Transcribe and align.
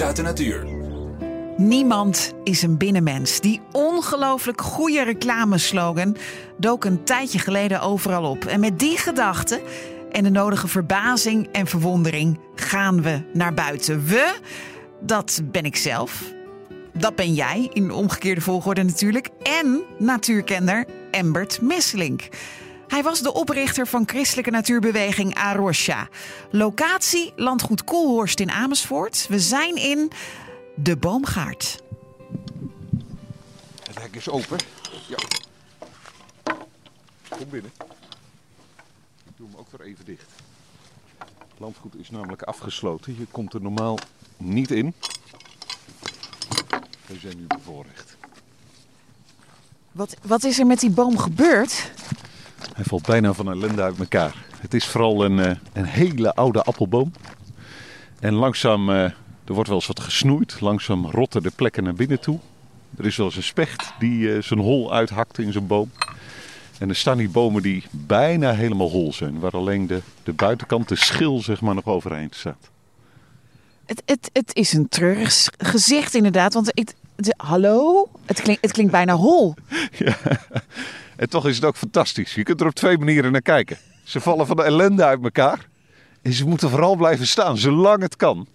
Uit 0.00 0.16
de 0.16 0.22
natuur. 0.22 0.66
Niemand 1.56 2.34
is 2.44 2.62
een 2.62 2.76
binnenmens. 2.76 3.40
Die 3.40 3.60
ongelooflijk 3.72 4.60
goede 4.60 5.02
reclameslogan 5.02 6.16
dook 6.56 6.84
een 6.84 7.04
tijdje 7.04 7.38
geleden 7.38 7.80
overal 7.80 8.30
op. 8.30 8.44
En 8.44 8.60
met 8.60 8.78
die 8.78 8.98
gedachte 8.98 9.60
en 10.12 10.24
de 10.24 10.30
nodige 10.30 10.68
verbazing 10.68 11.48
en 11.52 11.66
verwondering 11.66 12.38
gaan 12.54 13.02
we 13.02 13.22
naar 13.32 13.54
buiten. 13.54 14.04
We, 14.06 14.38
dat 15.00 15.40
ben 15.44 15.64
ik 15.64 15.76
zelf. 15.76 16.22
Dat 16.92 17.16
ben 17.16 17.34
jij, 17.34 17.70
in 17.72 17.90
omgekeerde 17.90 18.40
volgorde 18.40 18.82
natuurlijk. 18.82 19.28
En 19.42 19.82
natuurkenner 19.98 20.84
Embert 21.10 21.60
Messelink. 21.60 22.28
Hij 22.88 23.02
was 23.02 23.20
de 23.20 23.32
oprichter 23.32 23.86
van 23.86 24.08
christelijke 24.08 24.50
natuurbeweging 24.50 25.34
Arosha. 25.34 26.08
Locatie 26.50 27.32
Landgoed 27.36 27.84
Koelhorst 27.84 28.40
in 28.40 28.50
Amersfoort. 28.50 29.26
We 29.28 29.40
zijn 29.40 29.76
in 29.76 30.10
de 30.74 30.96
Boomgaard. 30.96 31.82
Het 33.82 34.00
hek 34.00 34.14
is 34.14 34.28
open. 34.28 34.58
Ja. 35.08 35.16
Kom 37.28 37.48
binnen. 37.50 37.72
Ik 39.24 39.36
doe 39.36 39.46
hem 39.48 39.58
ook 39.58 39.70
weer 39.70 39.86
even 39.86 40.04
dicht. 40.04 40.30
Het 41.18 41.58
landgoed 41.58 41.94
is 41.94 42.10
namelijk 42.10 42.42
afgesloten. 42.42 43.16
Je 43.18 43.26
komt 43.30 43.54
er 43.54 43.62
normaal 43.62 43.98
niet 44.36 44.70
in. 44.70 44.94
We 47.06 47.18
zijn 47.18 47.36
nu 47.36 47.46
bevoorrecht. 47.46 48.16
Wat, 49.92 50.16
wat 50.22 50.44
is 50.44 50.58
er 50.58 50.66
met 50.66 50.80
die 50.80 50.90
boom 50.90 51.18
gebeurd? 51.18 51.90
Hij 52.74 52.84
valt 52.84 53.06
bijna 53.06 53.32
van 53.32 53.48
ellende 53.50 53.82
uit 53.82 53.98
elkaar. 53.98 54.34
Het 54.60 54.74
is 54.74 54.84
vooral 54.86 55.24
een, 55.24 55.38
eh, 55.38 55.56
een 55.72 55.84
hele 55.84 56.34
oude 56.34 56.62
appelboom. 56.62 57.12
En 58.20 58.34
langzaam, 58.34 58.90
eh, 58.90 58.96
er 59.44 59.52
wordt 59.54 59.68
wel 59.68 59.78
eens 59.78 59.86
wat 59.86 60.00
gesnoeid. 60.00 60.60
Langzaam 60.60 61.06
rotten 61.06 61.42
de 61.42 61.50
plekken 61.56 61.84
naar 61.84 61.94
binnen 61.94 62.20
toe. 62.20 62.38
Er 62.98 63.06
is 63.06 63.16
wel 63.16 63.26
eens 63.26 63.36
een 63.36 63.42
specht 63.42 63.92
die 63.98 64.34
eh, 64.34 64.42
zijn 64.42 64.60
hol 64.60 64.92
uithakt 64.94 65.38
in 65.38 65.52
zijn 65.52 65.66
boom. 65.66 65.90
En 66.78 66.88
er 66.88 66.96
staan 66.96 67.16
die 67.18 67.28
bomen 67.28 67.62
die 67.62 67.84
bijna 67.90 68.52
helemaal 68.52 68.90
hol 68.90 69.12
zijn. 69.12 69.38
Waar 69.38 69.50
alleen 69.52 69.86
de, 69.86 70.00
de 70.22 70.32
buitenkant, 70.32 70.88
de 70.88 70.96
schil, 70.96 71.42
zeg 71.42 71.60
maar, 71.60 71.74
nog 71.74 71.84
overeind 71.86 72.34
staat. 72.34 72.70
Het, 73.86 74.02
het, 74.06 74.30
het 74.32 74.54
is 74.54 74.72
een 74.72 74.88
treurig 74.88 75.46
gezicht 75.58 76.14
inderdaad. 76.14 76.54
Want 76.54 76.66
het- 76.74 76.94
hallo? 77.36 78.08
Het 78.24 78.40
klinkt, 78.42 78.62
het 78.62 78.72
klinkt 78.72 78.92
bijna 78.92 79.14
hol. 79.14 79.54
Ja. 79.98 80.16
En 81.16 81.28
toch 81.28 81.46
is 81.46 81.56
het 81.56 81.64
ook 81.64 81.76
fantastisch. 81.76 82.34
Je 82.34 82.42
kunt 82.42 82.60
er 82.60 82.66
op 82.66 82.74
twee 82.74 82.98
manieren 82.98 83.32
naar 83.32 83.42
kijken. 83.42 83.76
Ze 84.04 84.20
vallen 84.20 84.46
van 84.46 84.56
de 84.56 84.62
ellende 84.62 85.04
uit 85.04 85.22
elkaar. 85.22 85.68
En 86.22 86.32
ze 86.32 86.46
moeten 86.46 86.70
vooral 86.70 86.96
blijven 86.96 87.26
staan, 87.26 87.58
zolang 87.58 88.02
het 88.02 88.16
kan. 88.16 88.46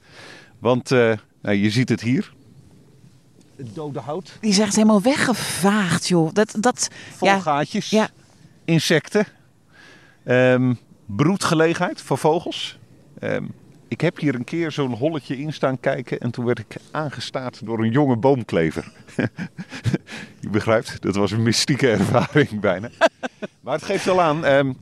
Want 0.60 0.92
eh, 0.92 1.14
nou, 1.42 1.56
je 1.56 1.70
ziet 1.70 1.90
het 1.90 2.02
hier. 2.02 2.34
Het 3.56 3.76
dode 3.76 4.00
hout. 4.00 4.38
Die 4.42 4.50
is 4.50 4.60
echt 4.60 4.76
helemaal 4.76 5.02
weggevaagd, 5.02 6.08
joh. 6.08 6.34
Dat, 6.34 6.56
dat, 6.60 6.90
Vol 7.16 7.28
ja, 7.28 7.40
gaatjes. 7.40 7.90
ja. 7.90 8.10
Insecten. 8.66 9.26
Ehm, 10.24 10.74
broedgelegenheid 11.06 12.02
voor 12.02 12.18
vogels. 12.18 12.78
Ehm, 13.20 13.44
ik 13.90 14.02
heb 14.02 14.18
hier 14.18 14.36
een 14.36 14.44
keer 14.44 14.72
zo'n 14.72 14.94
holletje 14.94 15.38
in 15.38 15.54
staan 15.54 15.80
kijken. 15.80 16.20
En 16.20 16.32
toen 16.32 16.46
werd 16.46 16.60
ik 16.60 16.76
aangestaard 16.92 17.66
door 17.66 17.80
een 17.80 17.92
jonge 17.92 18.18
boomklever. 18.18 18.92
je 20.40 20.50
begrijpt, 20.50 21.02
dat 21.02 21.16
was 21.16 21.32
een 21.32 21.44
mystieke 21.44 21.90
ervaring 21.90 22.60
bijna. 22.70 22.90
maar 23.62 23.74
het 23.74 23.84
geeft 23.84 24.08
al 24.08 24.22
aan 24.22 24.46
ehm, 24.46 24.74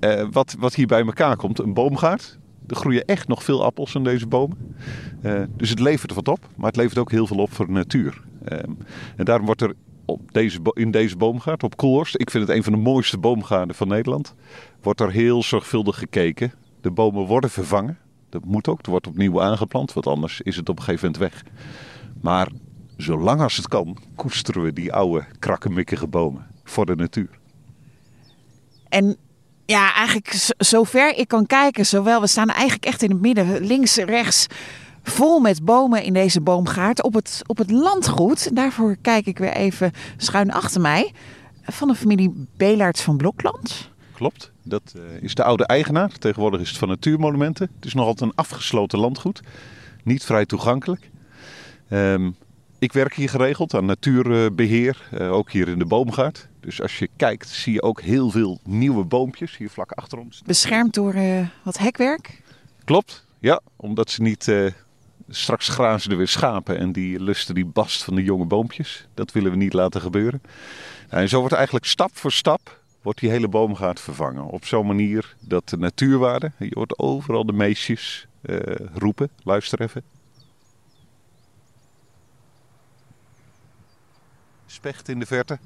eh, 0.00 0.26
wat, 0.30 0.56
wat 0.58 0.74
hier 0.74 0.86
bij 0.86 1.04
elkaar 1.04 1.36
komt. 1.36 1.58
Een 1.58 1.74
boomgaard. 1.74 2.38
Er 2.66 2.76
groeien 2.76 3.04
echt 3.04 3.28
nog 3.28 3.44
veel 3.44 3.64
appels 3.64 3.96
aan 3.96 4.04
deze 4.04 4.26
bomen. 4.26 4.76
Eh, 5.22 5.42
dus 5.56 5.70
het 5.70 5.80
levert 5.80 6.14
wat 6.14 6.28
op, 6.28 6.48
maar 6.56 6.66
het 6.66 6.76
levert 6.76 6.98
ook 6.98 7.10
heel 7.10 7.26
veel 7.26 7.36
op 7.36 7.52
voor 7.52 7.66
de 7.66 7.72
natuur. 7.72 8.22
Ehm, 8.44 8.70
en 9.16 9.24
daarom 9.24 9.46
wordt 9.46 9.62
er 9.62 9.74
op 10.04 10.32
deze, 10.32 10.58
in 10.72 10.90
deze 10.90 11.16
boomgaard, 11.16 11.62
op 11.62 11.76
Koelhorst, 11.76 12.20
ik 12.20 12.30
vind 12.30 12.46
het 12.46 12.56
een 12.56 12.62
van 12.62 12.72
de 12.72 12.78
mooiste 12.78 13.18
boomgaarden 13.18 13.76
van 13.76 13.88
Nederland, 13.88 14.34
wordt 14.82 15.00
er 15.00 15.10
heel 15.10 15.42
zorgvuldig 15.42 15.98
gekeken. 15.98 16.52
De 16.80 16.90
bomen 16.90 17.26
worden 17.26 17.50
vervangen. 17.50 17.98
Dat 18.28 18.44
moet 18.44 18.68
ook. 18.68 18.82
Er 18.82 18.90
wordt 18.90 19.06
opnieuw 19.06 19.42
aangeplant, 19.42 19.92
want 19.92 20.06
anders 20.06 20.40
is 20.40 20.56
het 20.56 20.68
op 20.68 20.78
een 20.78 20.84
gegeven 20.84 21.10
moment 21.12 21.32
weg. 21.32 21.44
Maar 22.20 22.48
zolang 22.96 23.40
als 23.40 23.56
het 23.56 23.68
kan, 23.68 23.96
koesteren 24.14 24.62
we 24.62 24.72
die 24.72 24.92
oude, 24.92 25.24
krakkemikkige 25.38 26.06
bomen 26.06 26.46
voor 26.64 26.86
de 26.86 26.96
natuur. 26.96 27.38
En 28.88 29.16
ja, 29.66 29.94
eigenlijk 29.94 30.54
zover 30.58 31.16
ik 31.16 31.28
kan 31.28 31.46
kijken, 31.46 31.86
zowel 31.86 32.20
we 32.20 32.26
staan 32.26 32.48
eigenlijk 32.48 32.84
echt 32.84 33.02
in 33.02 33.10
het 33.10 33.20
midden, 33.20 33.66
links, 33.66 33.96
rechts, 33.96 34.46
vol 35.02 35.40
met 35.40 35.64
bomen 35.64 36.02
in 36.02 36.12
deze 36.12 36.40
boomgaard 36.40 37.02
op 37.02 37.14
het, 37.14 37.42
op 37.46 37.58
het 37.58 37.70
landgoed. 37.70 38.56
Daarvoor 38.56 38.96
kijk 39.02 39.26
ik 39.26 39.38
weer 39.38 39.52
even 39.52 39.92
schuin 40.16 40.52
achter 40.52 40.80
mij. 40.80 41.12
Van 41.62 41.88
de 41.88 41.94
familie 41.94 42.48
Belaerts 42.56 43.02
van 43.02 43.16
Blokland. 43.16 43.90
Klopt. 44.16 44.52
Dat 44.62 44.94
eh, 44.96 45.22
is 45.22 45.34
de 45.34 45.44
oude 45.44 45.66
eigenaar. 45.66 46.18
Tegenwoordig 46.18 46.60
is 46.60 46.68
het 46.68 46.78
van 46.78 46.88
Natuurmonumenten. 46.88 47.70
Het 47.76 47.84
is 47.84 47.94
nog 47.94 48.06
altijd 48.06 48.30
een 48.30 48.36
afgesloten 48.36 48.98
landgoed. 48.98 49.40
Niet 50.04 50.24
vrij 50.24 50.46
toegankelijk. 50.46 51.10
Ehm, 51.88 52.30
ik 52.78 52.92
werk 52.92 53.14
hier 53.14 53.28
geregeld 53.28 53.74
aan 53.74 53.84
natuurbeheer, 53.84 55.08
eh, 55.10 55.32
ook 55.32 55.50
hier 55.50 55.68
in 55.68 55.78
de 55.78 55.84
boomgaard. 55.84 56.48
Dus 56.60 56.82
als 56.82 56.98
je 56.98 57.08
kijkt 57.16 57.48
zie 57.48 57.72
je 57.72 57.82
ook 57.82 58.00
heel 58.00 58.30
veel 58.30 58.60
nieuwe 58.64 59.04
boompjes 59.04 59.56
hier 59.56 59.70
vlak 59.70 59.92
achter 59.92 60.18
ons. 60.18 60.42
Beschermd 60.46 60.94
door 60.94 61.12
eh, 61.12 61.46
wat 61.62 61.78
hekwerk. 61.78 62.42
Klopt, 62.84 63.26
ja. 63.38 63.60
Omdat 63.76 64.10
ze 64.10 64.22
niet... 64.22 64.52
straks 65.28 65.68
grazen 65.68 66.10
er 66.10 66.16
weer 66.16 66.28
schapen 66.28 66.78
en 66.78 66.92
die 66.92 67.20
lusten 67.20 67.54
die 67.54 67.66
bast 67.66 68.04
van 68.04 68.14
de 68.14 68.22
jonge 68.22 68.44
boompjes. 68.44 69.06
Dat 69.14 69.32
willen 69.32 69.50
we 69.50 69.56
niet 69.56 69.72
laten 69.72 70.00
gebeuren. 70.00 70.42
Nou, 71.10 71.22
en 71.22 71.28
zo 71.28 71.38
wordt 71.38 71.54
eigenlijk 71.54 71.84
stap 71.84 72.16
voor 72.16 72.32
stap 72.32 72.84
wordt 73.06 73.20
die 73.20 73.30
hele 73.30 73.48
boomgaard 73.48 74.00
vervangen. 74.00 74.44
Op 74.44 74.64
zo'n 74.64 74.86
manier 74.86 75.36
dat 75.40 75.68
de 75.68 75.76
natuurwaarde... 75.76 76.52
Je 76.58 76.70
hoort 76.70 76.98
overal 76.98 77.46
de 77.46 77.52
meisjes 77.52 78.26
eh, 78.42 78.58
roepen. 78.94 79.30
Luister 79.42 79.80
even. 79.80 80.02
Specht 84.66 85.08
in 85.08 85.18
de 85.18 85.26
verte. 85.26 85.58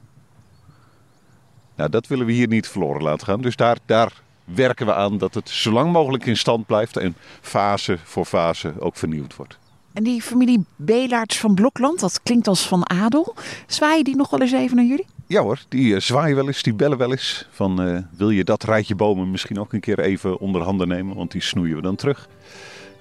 Nou, 1.75 1.91
dat 1.91 2.07
willen 2.07 2.27
we 2.27 2.33
hier 2.33 2.49
niet 2.49 2.69
verloren 2.69 3.03
laten 3.03 3.27
gaan. 3.27 3.41
Dus 3.41 3.57
daar, 3.57 3.79
daar 3.87 4.13
werken 4.45 4.87
we 4.87 4.95
aan 4.95 5.19
dat 5.19 5.35
het 5.35 5.49
zo 5.49 5.73
lang 5.73 5.93
mogelijk 5.93 6.27
in 6.27 6.37
stand 6.37 6.67
blijft... 6.67 6.97
en 6.97 7.17
fase 7.41 7.99
voor 8.05 8.25
fase 8.25 8.75
ook 8.79 8.97
vernieuwd 8.97 9.37
wordt. 9.37 9.59
En 9.93 10.03
die 10.03 10.23
familie 10.23 10.65
Belaerts 10.77 11.39
van 11.39 11.55
Blokland, 11.55 12.01
dat 12.01 12.23
klinkt 12.23 12.49
als 12.49 12.69
van 12.69 12.91
adel. 12.91 13.35
Zwaaien 13.67 14.05
die 14.05 14.17
nog 14.17 14.31
wel 14.31 14.41
eens 14.41 14.53
even 14.53 14.77
naar 14.77 14.85
jullie? 14.85 15.07
Ja 15.31 15.43
hoor, 15.43 15.59
die 15.69 15.95
eh, 15.95 16.01
zwaaien 16.01 16.37
wel 16.37 16.47
eens, 16.47 16.63
die 16.63 16.75
bellen 16.75 16.99
wel 16.99 17.11
eens. 17.11 17.47
Van 17.51 17.83
eh, 17.83 17.99
wil 18.17 18.31
je 18.31 18.45
dat 18.45 18.63
rijtje 18.63 18.95
bomen 18.95 19.31
misschien 19.31 19.61
ook 19.61 19.73
een 19.73 19.81
keer 19.81 19.99
even 20.01 20.39
onder 20.39 20.63
handen 20.63 20.89
nemen, 20.89 21.17
want 21.17 21.31
die 21.31 21.43
snoeien 21.43 21.77
we 21.77 21.83
dan 21.83 21.97
terug. 21.97 22.29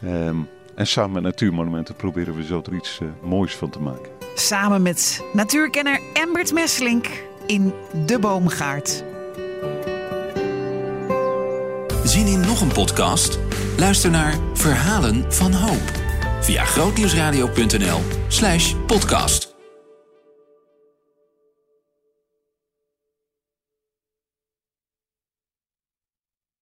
Ehm, 0.02 0.36
en 0.76 0.88
samen 0.88 1.12
met 1.12 1.24
Natuurmonumenten 1.24 1.96
proberen 1.96 2.36
we 2.36 2.44
zo 2.44 2.62
er 2.66 2.76
iets 2.76 3.00
eh, 3.02 3.08
moois 3.30 3.56
van 3.56 3.70
te 3.70 3.80
maken. 3.80 4.12
Samen 4.36 4.82
met 4.82 5.24
natuurkenner 5.34 6.02
Embert 6.14 6.54
Messelink 6.54 7.08
in 7.46 7.74
de 8.06 8.20
Boomgaard. 8.20 9.04
Zien 12.04 12.28
in 12.28 12.40
nog 12.40 12.62
een 12.62 12.74
podcast? 12.74 13.40
Luister 13.78 14.12
naar 14.12 14.38
Verhalen 14.54 15.34
van 15.34 15.54
Hoop 15.54 15.92
via 16.42 16.64
grootnieuwsradio.nl 16.64 18.00
slash 18.28 18.74
podcast. 18.86 19.49